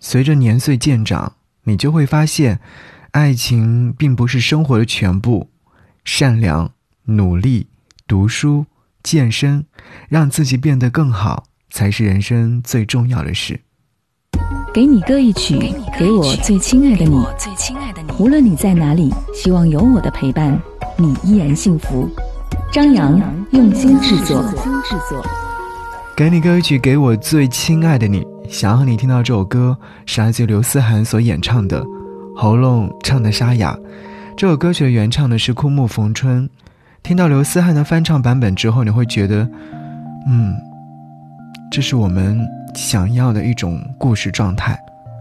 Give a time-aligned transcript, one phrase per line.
[0.00, 2.60] 随着年岁渐长，你就会发现，
[3.10, 5.50] 爱情并不是生活的全部。
[6.04, 6.70] 善良、
[7.04, 7.66] 努力、
[8.06, 8.66] 读书、
[9.02, 9.66] 健身，
[10.08, 13.60] 让自己变得更好，才是人生最重要的事。
[14.72, 15.58] 给你歌一曲，
[15.98, 17.22] 给我最亲爱的你。
[18.18, 20.58] 无论你在哪里，希望有我的陪伴，
[20.96, 22.08] 你依然幸福。
[22.72, 24.44] 张扬用心制作。
[26.16, 28.37] 给你歌一曲，给我最亲爱的你。
[28.48, 29.76] 想要你听到这首歌，
[30.06, 31.84] 是来自刘思涵所演唱的，
[32.34, 33.76] 喉咙唱的沙哑。
[34.38, 36.48] 这首歌曲的原唱呢是枯木逢春，
[37.02, 39.46] 听到刘思涵的翻唱版本之后，你会觉得，
[40.26, 40.56] 嗯，
[41.70, 42.40] 这是我们
[42.74, 44.78] 想要的一种故事状态。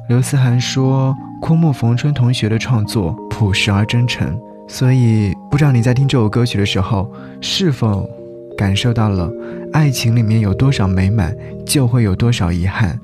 [0.08, 4.40] 刘思涵说，枯木逢春同学的创作朴实而真诚，
[4.70, 8.10] 所以不知道你在听这首歌曲的时候，是否
[8.58, 9.30] 感受到了
[9.74, 12.98] 爱情里面有多少美满，就会有多少遗憾。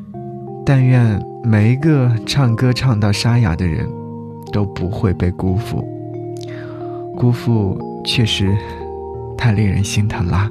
[0.65, 3.87] 但愿每一个唱歌唱到沙哑的人，
[4.51, 5.87] 都不会被辜负。
[7.17, 8.55] 辜负确实
[9.37, 10.49] 太令人心疼啦。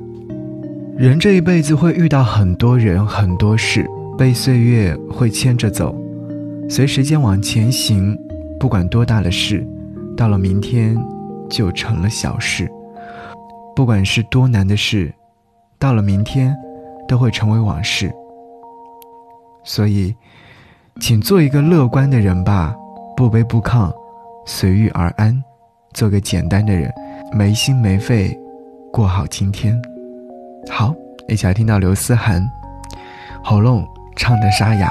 [0.96, 3.86] 人这一辈子会遇到很多人很多事，
[4.18, 5.96] 被岁月会牵着走，
[6.68, 8.16] 随时间往前行。
[8.60, 9.66] 不管多大的事，
[10.16, 10.96] 到了明天
[11.48, 12.66] 就成了小事；
[13.74, 15.12] 不管是多难的事，
[15.80, 16.54] 到了明天
[17.08, 18.12] 都会成为往事。
[19.64, 20.14] 所以，
[21.00, 22.74] 请做一个乐观的人吧，
[23.16, 23.92] 不卑不亢，
[24.46, 25.42] 随遇而安。
[25.92, 26.90] 做个简单的人，
[27.32, 28.34] 没心没肺，
[28.92, 29.80] 过好今天。
[30.70, 30.94] 好，
[31.28, 32.42] 一起来听到刘思涵，
[33.44, 34.90] 喉咙唱的沙哑。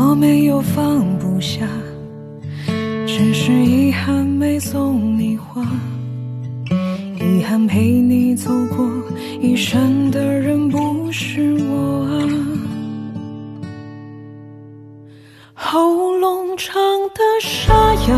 [0.00, 1.66] 我没有放不下，
[3.04, 5.60] 只是遗憾没送你花。
[7.20, 8.88] 遗憾陪你走过
[9.40, 12.14] 一生的人不是我啊。
[15.52, 18.14] 喉咙唱的沙哑，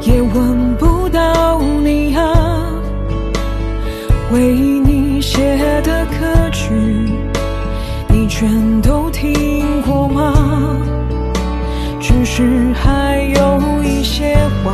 [0.00, 2.72] 也闻不到你啊。
[4.32, 6.72] 为你写的歌曲，
[8.24, 10.32] 你全都听过吗？
[12.00, 14.72] 只是还有一些话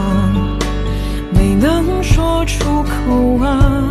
[1.32, 3.82] 没能说出口啊，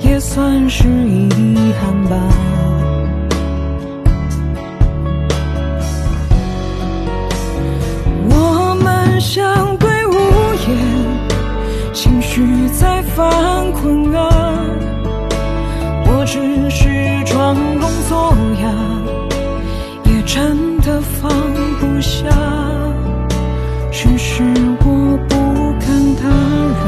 [0.00, 2.16] 也算是遗憾吧。
[8.28, 10.12] 我们相对无
[10.68, 10.76] 言，
[11.94, 14.28] 情绪在翻滚啊，
[16.04, 16.89] 我只是
[18.10, 18.74] 多雅
[20.04, 21.30] 也真的放
[21.78, 22.28] 不下。
[23.92, 24.42] 只是
[24.80, 25.36] 我不
[25.78, 26.28] 敢打
[26.82, 26.84] 扰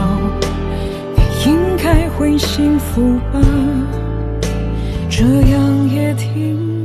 [1.15, 3.41] 你应该会幸福吧。
[5.09, 6.82] 这样也挺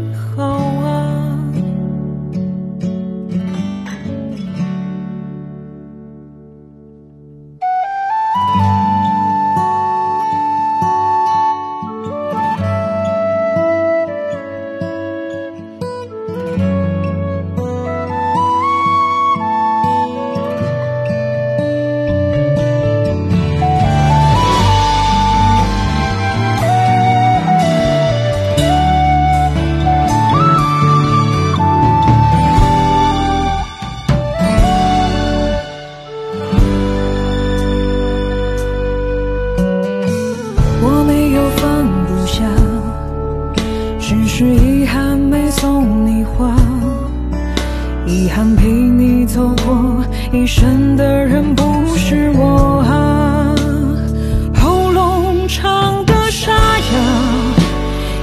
[44.40, 46.56] 是遗憾没送你花，
[48.06, 51.64] 遗憾陪你走过一生的人不
[51.96, 53.56] 是我啊。
[54.53, 56.94] 喉咙唱的沙哑，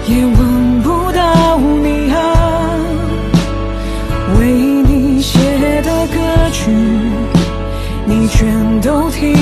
[0.06, 2.16] 也闻不到你啊。
[4.38, 5.36] 为你写
[5.82, 6.20] 的歌
[6.52, 6.70] 曲，
[8.06, 9.34] 你全都听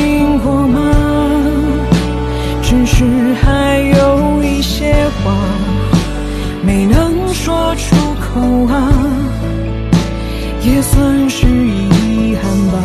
[10.65, 12.79] 也算是遗憾吧。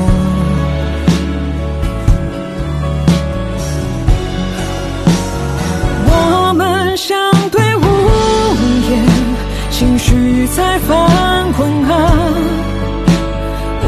[6.10, 7.16] 我们相
[7.52, 7.86] 对无
[8.90, 9.06] 言，
[9.70, 11.92] 情绪在翻滚啊。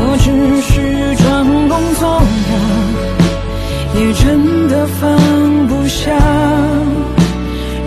[0.01, 0.25] 我只
[0.61, 1.27] 是装
[1.67, 2.01] 聋作
[2.49, 2.53] 哑，
[3.99, 5.17] 也真的放
[5.67, 6.11] 不下。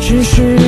[0.01, 0.59] 只是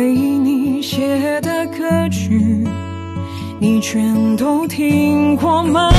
[0.00, 2.64] 为你写的歌曲
[3.58, 5.90] 你全都听过吗？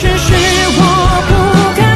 [0.00, 0.32] 只是
[0.78, 0.80] 我
[1.28, 1.32] 不
[1.76, 1.87] 该